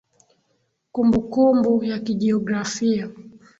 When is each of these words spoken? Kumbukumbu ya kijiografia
Kumbukumbu 0.91 1.83
ya 1.83 1.99
kijiografia 1.99 3.09